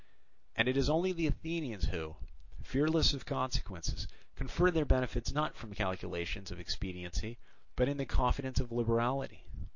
[0.55, 2.15] And it is only the Athenians, who,
[2.63, 7.37] fearless of consequences, confer their benefits not from calculations of expediency,
[7.75, 9.45] but in the confidence of liberality.